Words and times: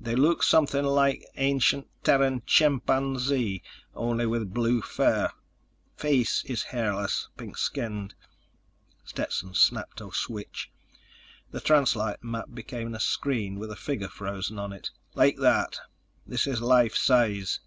They 0.00 0.14
look 0.14 0.42
something 0.42 0.82
like 0.82 1.18
an 1.20 1.24
ancient 1.42 1.88
Terran 2.02 2.42
chimpanzee... 2.46 3.62
only 3.94 4.24
with 4.24 4.54
blue 4.54 4.80
fur. 4.80 5.28
Face 5.94 6.42
is 6.46 6.62
hairless, 6.62 7.28
pink 7.36 7.58
skinned." 7.58 8.14
Stetson 9.04 9.52
snapped 9.52 10.00
a 10.00 10.10
switch. 10.10 10.70
The 11.50 11.60
translite 11.60 12.24
map 12.24 12.46
became 12.54 12.94
a 12.94 12.98
screen 13.00 13.58
with 13.58 13.70
a 13.70 13.76
figure 13.76 14.08
frozen 14.08 14.58
on 14.58 14.72
it. 14.72 14.88
"Like 15.14 15.36
that. 15.40 15.78
This 16.26 16.46
is 16.46 16.62
life 16.62 16.96
size." 16.96 17.60